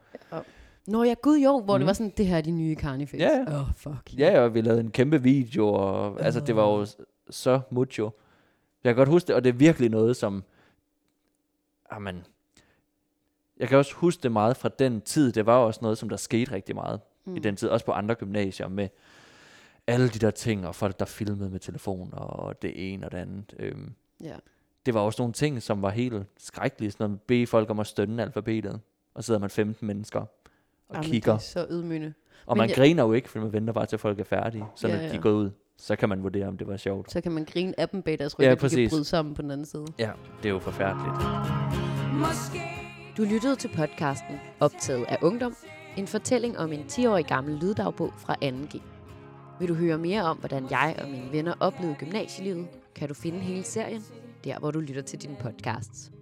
[0.86, 1.80] Nå ja, gud jo, hvor mm.
[1.80, 1.86] det Mhm.
[1.86, 3.20] var sådan, det her er de nye Carnifex.
[3.20, 3.60] Ja, ja.
[3.60, 4.14] Oh, fuck.
[4.18, 6.86] ja, og vi lavede en kæmpe video, og altså, det var jo
[7.30, 8.10] så mucho.
[8.84, 10.44] Jeg kan godt huske det, og det er virkelig noget, som...
[11.92, 12.24] Jamen,
[13.58, 15.32] jeg kan også huske det meget fra den tid.
[15.32, 17.36] Det var også noget, som der skete rigtig meget mm.
[17.36, 17.68] i den tid.
[17.68, 18.88] Også på andre gymnasier med
[19.88, 23.18] alle de der ting, og folk, der filmede med telefoner, og det ene og det
[23.18, 23.54] andet.
[23.58, 23.92] Øhm,
[24.24, 24.34] Ja.
[24.86, 26.90] det var også nogle ting, som var helt skrækkelige.
[26.90, 28.80] Sådan noget, bede folk om at stønne alfabetet.
[29.14, 30.26] Og så sidder man 15 mennesker og
[30.94, 31.32] Jamen, kigger.
[31.32, 32.12] Det er så ydmygende.
[32.46, 34.64] Og Men man jeg- griner jo ikke, for man venter bare til folk er færdige.
[34.76, 35.16] Så når Ja, de ja.
[35.16, 37.12] er gået ud, så kan man vurdere, om det var sjovt.
[37.12, 38.90] Så kan man grine af dem bag deres ryg, Ja, ja, de kan præcis.
[38.90, 39.86] bryde sammen på den anden side.
[39.98, 40.10] Ja,
[40.42, 41.14] det er jo forfærdeligt.
[43.16, 45.56] Du lyttede til podcasten Optaget af Ungdom,
[45.96, 48.80] en fortælling om en 10-årig gammel lyddagbog fra 2G.
[49.60, 53.38] Vil du høre mere om, hvordan jeg og mine venner oplevede gymnasielivet, kan du finde
[53.38, 54.04] hele serien,
[54.44, 56.17] der hvor du lytter til dine podcasts.